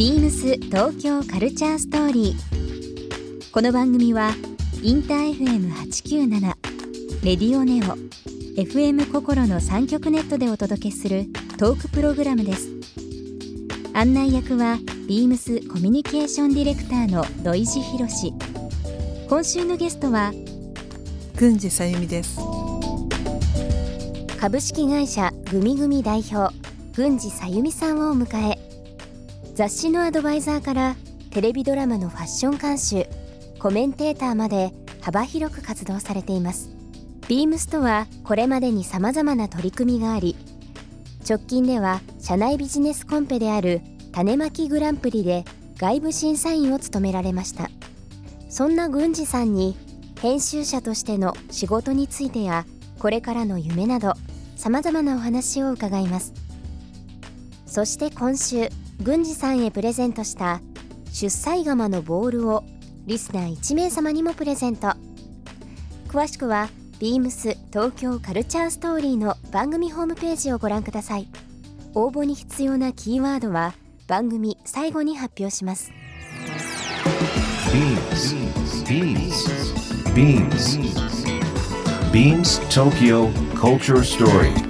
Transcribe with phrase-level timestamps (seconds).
[0.00, 3.52] ビームス東京カルチャーストーリー。
[3.52, 4.30] この番組は
[4.82, 6.40] インター FM897
[7.22, 7.98] レディオネオ
[8.58, 11.26] FM 心の三極ネットでお届けする
[11.58, 12.70] トークプログラムです。
[13.92, 18.32] 案内役はビームスコミュニケーションディレクターの土井博志。
[19.28, 20.32] 今週のゲストは
[21.36, 22.40] 郡司さゆみです
[24.40, 26.54] 株式会社グミグミ代表
[26.94, 28.69] 郡司さゆみさんをお迎え
[29.60, 30.96] 雑誌のアドバイザーから
[31.28, 33.06] テレビドラマのファッション監修
[33.58, 36.70] コメンテーターまで幅広く活動されています。
[37.28, 40.34] ビームスとはこれまでに様々な取り組みがあり
[41.28, 43.82] 直近では社内ビジネスコンペである
[44.12, 45.44] 種まきグランプリで
[45.76, 47.68] 外部審査員を務められました。
[48.48, 49.76] そんな郡司さんに
[50.22, 52.64] 編集者としての仕事についてや
[52.98, 54.14] これからの夢など
[54.56, 56.32] さまざまなお話を伺います。
[57.66, 58.70] そして今週
[59.02, 60.60] 郡司さんへプレゼントした
[61.10, 62.64] 出歳釜のボールを
[63.06, 64.92] リスナー1名様にもプレゼント
[66.08, 71.28] 詳しくは beams 東京カルチャーストーリーの番組ホームページをご覧ください
[71.94, 73.74] 応募に必要なキーワードは
[74.06, 75.92] 番組最後に発表します
[77.70, 78.34] Beams.
[78.84, 79.46] Beams.
[80.14, 80.78] Beams.
[82.12, 84.69] Beams Tokyo Culture Story.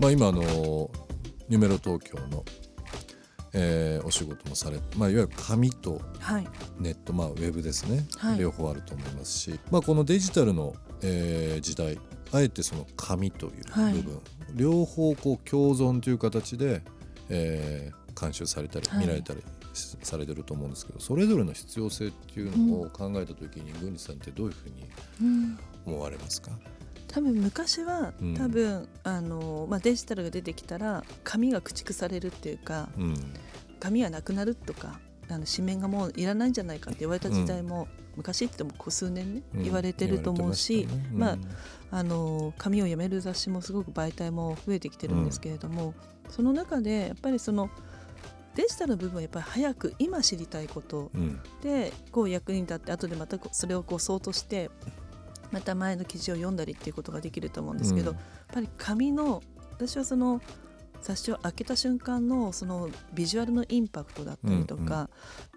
[0.00, 0.42] まあ、今あの
[1.48, 2.44] ニュメロ東京の、
[3.52, 6.48] えーお仕事もされ、まあ、いわゆる紙とはい。
[6.78, 8.38] ネット、まあ、ウェブですね、はい。
[8.38, 11.98] 両方あると思いますし、まあ、このデジタルの、えー時代
[12.32, 13.94] あえてその紙というはい。
[13.94, 14.20] 部分、
[14.54, 16.82] 両方こう共存という形で、
[17.28, 19.00] えー監修されたりはい。
[19.00, 24.84] 見られたりしされてると思うんですけどそれぞれの必要性っていうのを考えた時に郡司さんってどういうふうに
[25.22, 25.58] うん。
[25.86, 26.50] 思われますか、
[27.10, 28.34] 多分昔はうん。
[28.34, 33.14] 多分、あのまあ、デジタルが出てきたら紙が駆逐されるっていうかうん。
[33.80, 39.62] 紙がなくなるとかあの紙面がもういらないんじゃないかって言われた時代も、昔って言ってもここ数年ね、うん。
[39.62, 41.48] 言われてると思うし、言われてま
[41.92, 45.94] ああの紙をやめる雑誌もすごく媒体も増えてきてるんですけれども、
[46.28, 47.70] その中でやっぱりその
[48.54, 51.20] デジタルの部分はやっぱり早く今知りたいことうん。
[51.20, 54.70] うんでこう役に立って後でまたそれをこうそうとして
[55.50, 58.16] また前の記事を読んだりっていうことができると思うんですけど、うん。
[58.16, 60.40] やっぱり紙の私はその
[61.02, 64.92] 雑誌を開けた瞬間のそのビジュアルのインパクトだったりとか、うんうん。
[64.92, 65.08] やっ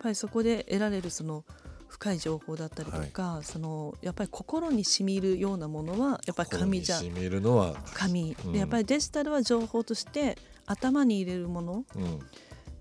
[0.01, 1.43] ぱりそこで得られるその
[1.87, 8.51] 深い情報だったりとか、そのやっぱり心にしみるようなものはやっぱり紙じゃ心に染みるのは、紙、うん。
[8.51, 11.85] でやっぱりデジタルは情報として頭に入れるもの。
[11.95, 12.19] うん。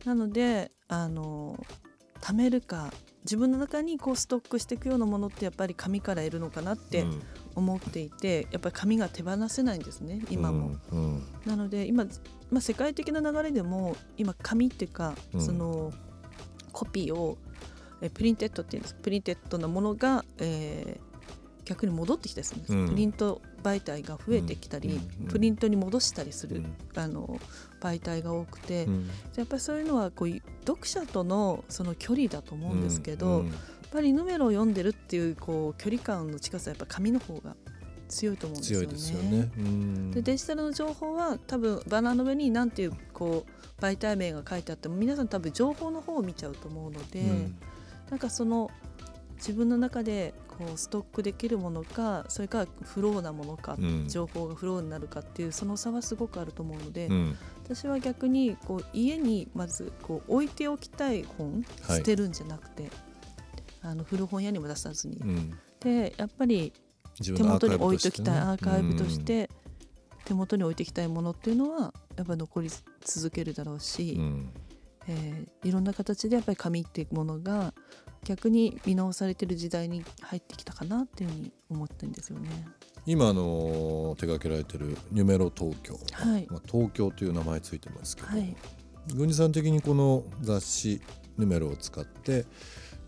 [0.04, 1.64] なのであの
[2.20, 2.92] 貯めるか
[3.24, 7.22] 自分の中にこうストックしていくようなものってやっぱり紙から得るのかなってうん。
[7.54, 10.76] 思っていて、やっぱり紙が手放せないんですね今も。
[10.90, 10.98] うん。
[10.98, 11.26] うん。
[11.44, 12.04] なので今、
[12.50, 15.40] まあ、世界的な流れでも今紙っていうか、うん。
[15.42, 15.92] その
[16.72, 17.36] コピーを
[18.00, 21.11] え printed っていうんです printed なものが、えー
[21.64, 22.88] 逆に戻ってきたりするんです、うん。
[22.88, 25.24] プリント媒体が増えてきたり、うん。
[25.24, 25.28] うん。
[25.28, 26.76] プリントに戻したりする、うん。
[26.96, 27.40] あの
[27.80, 29.10] 媒体が多くて、うん。
[29.36, 30.30] やっぱりそういうのはこう
[30.66, 33.46] 読者とのその距離だと思うんですけど、うん。
[33.46, 33.54] やっ
[33.90, 37.54] ぱりヌメロを読んでるっていうこう距離感の近さはやっぱ紙の方が
[38.08, 39.50] 強いと思うんですよね。
[39.56, 40.18] でね。
[40.18, 47.56] うデジタルの情報は多分バナーの上に何ていうこう媒体名が書いてあっても皆さん多分情報の方を見ちゃうと思うので、うん。
[48.10, 48.70] なんかその
[49.36, 54.08] 自分の中でこうストックできるものかそれからフローなものか、うん。
[54.08, 57.36] 情報がフローになるかっていうその差はすごくあると思うので、うん。
[57.64, 61.98] 私は逆にこう家にまずこう置いておきたい本、はい。
[61.98, 62.90] 捨てるんじゃなくて
[63.82, 65.58] あの古本屋にも出さずに、うん。
[65.80, 66.72] でやっぱり
[67.18, 69.24] 自手元に置いときたいアーカイブとしね。
[69.24, 69.50] て
[70.24, 72.70] 手元に置いておきたいものっていうのはやっぱり残り
[73.04, 74.50] 続けるだろうし、うん。
[75.08, 77.72] えーいろんな形でやっぱり紙っていうものが
[78.24, 82.48] 逆に見直されてる時代に入ってきたかなっていうふうに思ってるんですよね。
[83.04, 86.46] 今あの手掛けられてるニュメロ東京、はい。
[86.48, 88.56] まあ、東京という名前ついてますけど、はい、
[89.14, 91.02] 郡司さん的にこの雑誌
[91.36, 92.46] ヌメロを使って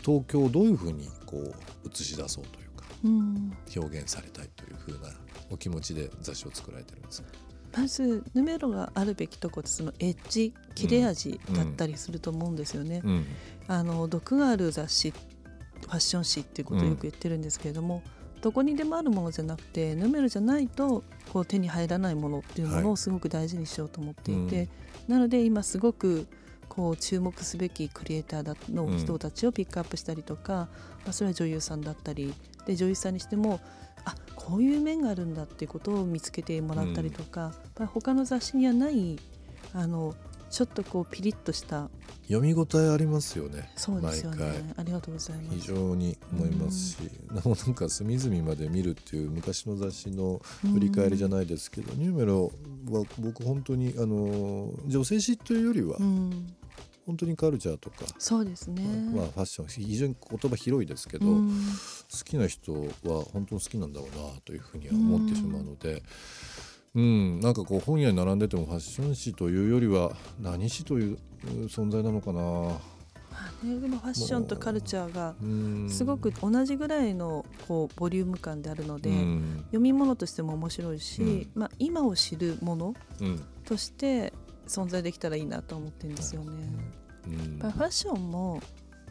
[0.05, 1.55] 東京をどういうふうにこう
[1.89, 3.57] 映し出そうというかうん。
[3.77, 5.11] 表現されたいというふうな
[5.51, 7.29] お気持ちで雑誌を作られてるんですか？
[7.77, 13.01] まずヌメロがあるべきとこってそのエッジ切れ味だったりすると思うんですよね。
[13.05, 13.27] うん
[13.69, 18.03] あの毒がある雑誌ファッション誌っていうことをよく言ってるんですけれども、
[18.41, 21.03] どこにでもあるものじゃなくてヌメロじゃないと
[21.33, 24.69] こう手に入らないものっていうものはをすごく大事にしようと思っていて、
[25.09, 26.27] なので今すごく
[26.69, 30.53] こう注目すべきクリエイターだの人たちをピックアップしたりとか、
[31.05, 32.35] まあ、それは女優さんだったり
[32.67, 33.61] で女優さんにしても
[34.05, 39.19] あこういう面があるんだっていうことを見つけてもらったりとか、やっぱり他の雑誌にはない
[39.73, 40.15] あの
[40.55, 41.91] ちょっとこうピリッとした。
[42.29, 43.73] 読み応えありますよね。
[43.75, 44.75] そうですよ毎ね回。
[44.77, 45.59] ありがとうございます。
[45.59, 46.99] 非常に思いますし、
[47.29, 50.41] なんか隅々まで見るっていう昔の雑誌の
[50.73, 52.53] 振り返りじゃないですけど、ニューメロ
[52.89, 56.55] は僕本当にあの女性誌というよりはうん、
[57.05, 58.85] 本当にカルチャーとか、そうですね。
[59.13, 61.49] まあ、ファッション非常に言葉広いですけど、うん。
[61.49, 66.05] 好きな人は本当に好きなんだろうなというふうには思ってしまうので。
[66.95, 71.19] うん、なんかこう本屋に並んでてもファッション誌というよりは何誌という
[71.67, 72.41] 存在なのかな。
[72.41, 75.91] まあね、でもファッションとカルチャーがうん。
[75.91, 79.59] すごく同じぐらいのこうボリューム感であるので、うん。
[79.67, 81.51] 読み物としても面白いし、うん。
[81.55, 83.43] まあ、今を知るものうん。
[83.65, 84.33] として
[84.69, 86.51] 存在できたらいいなと思ってるんですよね。
[87.27, 88.61] ファッションも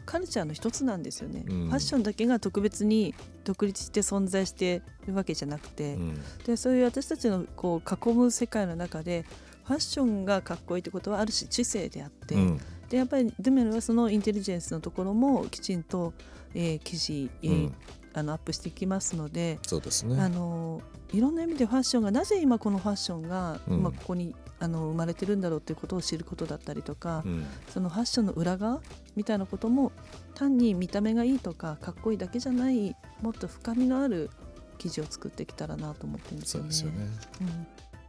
[0.04, 1.66] カルチャーの一つなんですよね、うん。
[1.66, 3.14] ファッションだけが特別に
[3.44, 6.20] 独立して存在してるわけじゃなくて、うん。
[6.44, 9.24] でそういう私たちのこう囲む世界の中で
[9.64, 12.60] ファッションがかっこいいってことはある種知性であって、うん。
[12.88, 16.12] でやっぱりデュメルはそのインテリジェンスのところもきちんと、
[16.54, 17.74] えー記事、えーうん。
[18.16, 20.28] あのアップしていきますので、そうですあね。
[20.28, 20.80] の
[21.12, 23.82] いろんな意味でファッションがなぜ今このファッションが、うん。
[23.82, 28.80] まあ、ここにあの生まれてるんだろうっていうことを知ることだったりとか、うんそのファッションの裏側
[29.16, 29.92] みたいなことも
[30.34, 34.30] 単に見た目がいいとかかっこいいだけじゃないもっと深みのある
[34.78, 36.72] 記事を作ってきたらなと思ってるんですよね。
[36.72, 37.10] そうですよね。
[37.40, 37.66] うん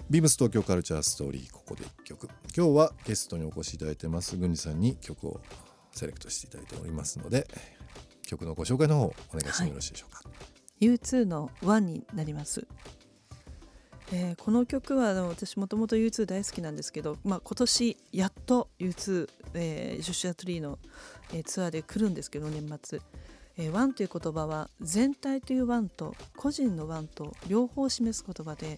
[0.08, 2.30] ビームス東京カルチャーストーリーここで一曲。
[2.56, 5.42] 今日はゲストにお越しいただいてます郡司さんに曲を
[5.92, 7.48] セレクトしていただいておりますので
[8.28, 10.22] 曲のご紹介の方お願いしてもよろしいでしょうか。
[10.80, 12.68] U2 の「ワンになります、
[14.12, 20.78] えこの曲はあの私もともと U2 大好きなんですけど、まあ、今年やっと U2、えージョシュア・トリーの、
[21.34, 23.00] えーツアーで来るんですけど年末、
[23.58, 28.78] えーワンという言葉は全体というワンと個人のワンと両方を示す言葉で、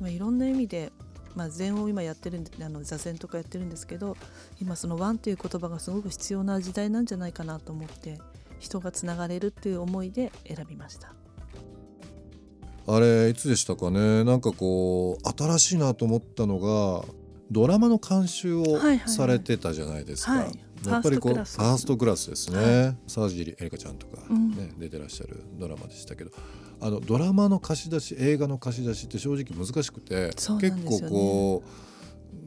[0.00, 0.90] まあ、いろんな意味で、
[1.34, 4.16] まあ、禅を今やってるんであの座禅とかやってるんですけど
[4.60, 8.18] 今そのワンという言葉がすごく必要な時代なんじゃないかなと思って
[8.58, 11.12] 人がつながれるっていう思いで選びました。
[12.86, 14.24] あれいつでしたかね？
[14.24, 17.06] なんかこう新しいなと思ったのが
[17.50, 19.08] ドラマの監修をはいはいはい。
[19.08, 20.32] されてたじゃないですか。
[20.32, 20.58] はい。
[20.88, 22.28] やっぱりこうファーストクラス。
[22.28, 24.78] ですね、沢尻エリカちゃんとか、ねうん。
[24.78, 26.30] 出てらっしゃるドラマでしたけど。
[26.80, 31.68] あのドラマの貸し出し映画の貸し出しって正直難しくて、そうなん結構こう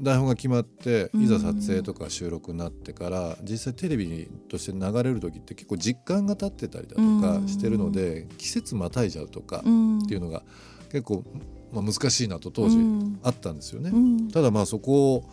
[0.01, 1.23] 台本が決まってうん。
[1.23, 7.01] いざ撮影とか収録になってから実際テレビとして流れる時って結構時間が経ってたりだと
[7.41, 9.99] かしてるので季節またいじゃうとかん。
[10.03, 10.43] っていうのが
[10.91, 11.23] 結構、
[11.71, 13.19] まあ、難しいなと当時うん。
[13.23, 13.91] あったんですよね。
[13.93, 14.27] うん。
[14.29, 15.29] ただまあそこを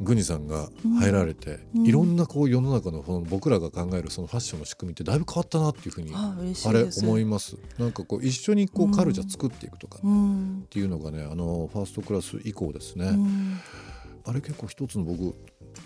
[0.00, 0.68] グニさんが
[1.00, 1.86] 入られて、うん。
[1.86, 6.36] いろんなこう世の中のこの僕らが考えるそのファッションの仕組みってだいぶ変わったなっていうふうにあ
[6.72, 7.56] れ思います。
[7.78, 13.58] なんかこう一緒にこうカルチャー作っていくとかっうんていうのがねあのファーストクラス以降ですね、うん。
[14.24, 15.34] あれ結構一つの僕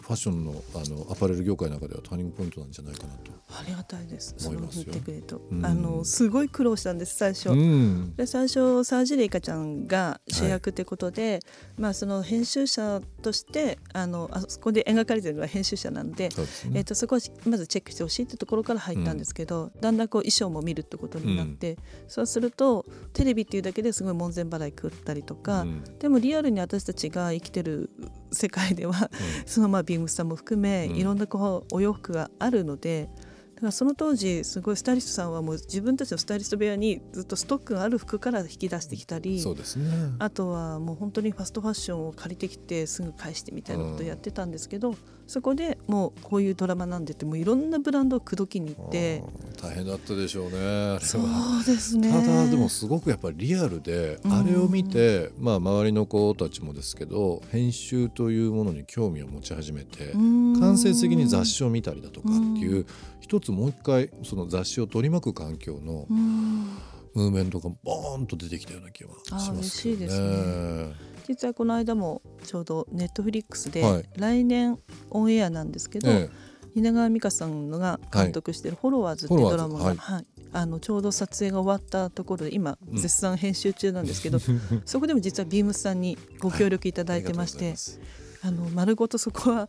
[0.03, 3.31] ファッションのあのアパレル業界の中ではターニングポイントなんじゃないかなと。
[3.57, 4.35] ありがたいです。
[4.47, 4.85] 思いますよ。
[4.87, 5.65] 言ってくれると、うん。
[5.65, 8.17] あのすごい苦労したんです最初、うん。
[8.17, 11.41] で最初サージレイカちゃんが主役ってことで、
[11.79, 16.81] まあその編集者としてあのあそこで描かれてるのが編集者なんで、そうですね。
[16.81, 17.19] えー、とそこを
[17.49, 21.79] まずチェックしてほしいってところから入ったんですけど、だんだんこう衣装も見るってことになって、
[22.09, 25.85] そうするとテレビっていうだけですごい門前払い食ったりとか、うん。
[25.99, 27.91] でもリアルに私たちが生きてる
[28.33, 29.11] 世界では
[29.47, 30.97] そのまあビームスさんも含め、うん。
[30.97, 33.32] いろんなこうお洋服があるのでだ
[33.63, 39.91] からその当時すごいスタイリストさんはもう自分たちのスタイリスト部屋にずっとストックがある服から引き出してきたりそうですね。
[40.19, 44.95] あとはもう本当にファストファッションを借りてきてすぐ返してみたいなことをやってたんですけど、
[45.27, 49.23] そこでもうこういうドラマなんでってもういろんなブランドを口説きに行って。
[49.25, 51.63] あー大変だったでしょうねそうは。
[51.65, 52.11] ですね。
[52.11, 54.33] ただでもすごくやっぱりリアルで、うん。
[54.33, 62.87] あれを見て、まあ、周りの子たちもですけど編集というものに興味を持ち始めて、間接的に雑誌を見たりだとかっていう、
[63.21, 66.67] 一つもう一回その雑誌を取り巻く環境のうん。
[67.15, 69.53] ムーブメントがボーンと出てきたような気はしますね。
[69.53, 74.05] あー嬉しいです実はこの間もちょうどネットフリックスで、はい。
[74.17, 74.79] 来年
[75.11, 76.31] オンエアなんですけど、え
[76.75, 80.01] 蜷川美香さんのが監督してる「フォロワーズ」っていうドラマが、フォロワーズ。
[80.01, 80.27] はい。
[80.55, 82.97] あのちょうど撮影が終わったところで今うん。
[82.97, 84.39] 絶賛編集中なんですけど、
[84.85, 89.69] そこでも実はビームスさんにご協力いただいてまして、ありがとうございあの丸ごとそこは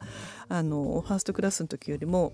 [0.50, 2.34] あのファーストクラスの時よりも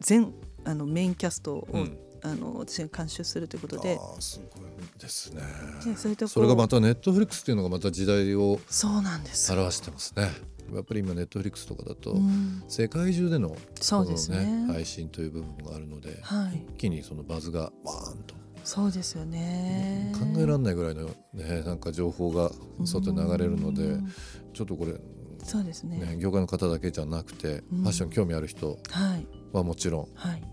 [0.00, 0.32] 全
[0.64, 1.98] あのメインキャストを、うん。
[2.24, 3.98] あの私が監修するということで。
[4.00, 4.62] あーすごい
[4.98, 5.42] ですね。
[5.84, 10.30] でそれとそれがまたネットフリックスっていうのがまた時代をそうなんです、表してますね。
[10.72, 12.62] やっぱり今ネットフリックスとかだと、うん。
[12.68, 14.66] 世界中でのそうですね。
[14.68, 16.64] 配信という部分があるので、はい。
[16.68, 18.34] 一気にそのバズがバーンと。
[18.62, 20.12] そうですよね。
[20.14, 22.52] 考えられないぐらいの、ね、なんか情報が
[22.84, 24.12] 外に流れるのでうん。
[24.54, 24.94] ちょっとこれ、
[25.42, 25.98] そうですね。
[25.98, 27.78] ね、業界の方だけじゃなくて、うん。
[27.80, 29.26] ファッション興味ある人はい。
[29.52, 30.51] はもちろんはい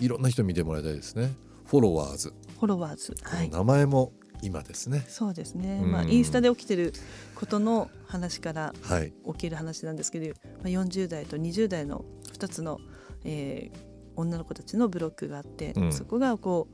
[0.00, 1.32] いろんな人見てもらいたいですね。
[1.66, 4.12] フォロワーズ、フォロワーズはい名前も
[4.42, 5.04] 今ですね。
[5.08, 5.92] そうですね、うん。
[5.92, 6.92] まあインスタで起きてる
[7.34, 9.12] ことの話からはい。
[9.32, 12.80] 起きる話なんですけど、まあ、40代と20代の2つの、
[13.24, 15.92] えー女の子たちのブロックがあって、うん。
[15.92, 16.68] そこがこ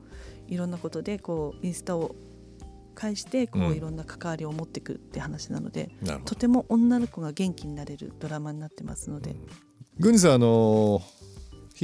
[0.47, 2.15] ういろんなことでこうインスタを
[2.93, 6.29] 介してこう、うんいろんな関わりを持っていくって話なのでなるほど。
[6.29, 9.35] とても女の子が元気になれるドラマになってますので、
[9.97, 11.20] グニさんあのー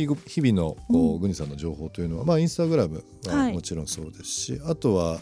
[0.06, 1.20] 日々のこう、うん。
[1.22, 3.54] グニさんの情報というのは、まあ、インスタグラムははい。
[3.54, 5.20] もちろんそうですし、あとは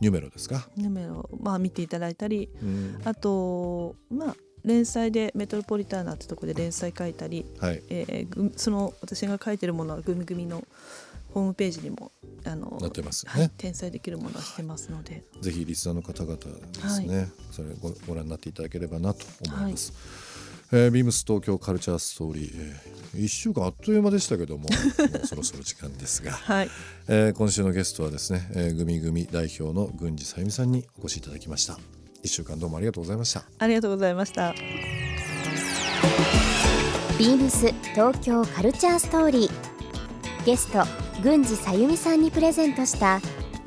[0.00, 3.00] ニュメロですか、ヌメロまあ見ていただいたりうん。
[3.04, 10.64] あとまあ連載でメトロポリターナってとこで連載書いたり、はい、えーぐその私が書いてるものはグミグミの
[11.32, 12.10] ホームページにも
[12.44, 19.92] あのなってますね、はい、転載できるものはしてますので、ぜひリスナーの方々ですね、それごご覧になっていただければなと思います。
[20.70, 24.68] えービームス東京カルチャーストーリー、えー、1週間あっという間でしたけども も
[25.22, 26.70] うそろそろ時間ですが、はい、
[27.08, 31.78] えー今週のゲストはですね、えー、グミグミ代表の郡司さゆみさんにお越しいただきました。
[32.22, 33.44] 1週間どうもありがとうございました。
[33.58, 34.52] ありがとうございました。
[37.18, 39.50] ビームス東京カルチャーストーリー。
[40.44, 40.84] ゲスト
[41.22, 43.20] 郡司さゆみさんにプレゼントした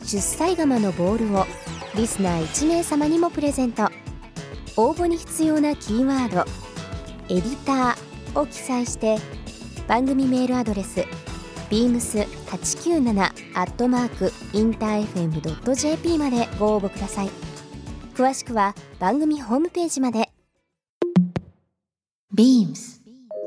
[0.03, 1.45] 出歳釜のボールを
[1.95, 3.89] リスナー1名様にもプレゼント。
[4.77, 6.45] 応募に必要なキーワード
[7.31, 9.17] 「エディター」を記載して
[9.87, 11.01] 番組メールアドレス
[11.69, 13.19] beams897
[13.55, 17.29] アットマークインター FM.jp までご応募ください
[18.13, 20.29] 詳しくは番組ホームページまで
[22.35, 23.01] Beams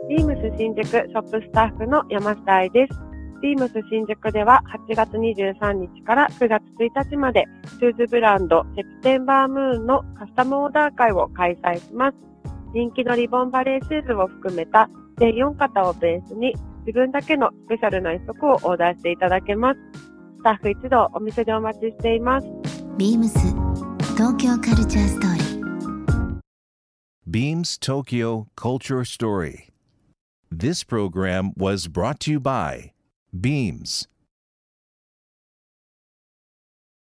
[0.08, 2.92] ビームス新宿ショップスタッフの山下愛です。
[3.40, 7.44] ビームス新宿では8月23日から9月1日まで
[7.78, 12.33] シューズブランドセプテンバームーンのカスタムオーダー会を開催します。
[12.75, 16.52] 人気のリボンバレーシューズを含めた全4型をベースに
[16.85, 19.81] 自分だけのスペシャルな一足をオーダーしていただけます。
[20.38, 22.49] スタッフ一同お店でお待ちしています。
[22.99, 23.31] Beams
[24.16, 25.45] 東京カルチャーストーリー
[27.31, 29.71] Beams Tokyo Culture Story.
[30.50, 32.93] This program was brought to you by
[33.33, 34.09] Beams.